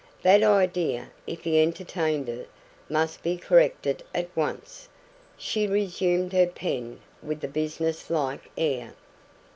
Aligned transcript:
That 0.23 0.41
idea, 0.41 1.11
if 1.27 1.43
he 1.43 1.61
entertained 1.61 2.27
it, 2.27 2.49
must 2.89 3.21
be 3.21 3.37
corrected 3.37 4.01
at 4.15 4.35
once. 4.35 4.89
She 5.37 5.67
resumed 5.67 6.33
her 6.33 6.47
pen 6.47 7.01
with 7.21 7.43
a 7.43 7.47
business 7.47 8.09
like 8.09 8.49
air. 8.57 8.95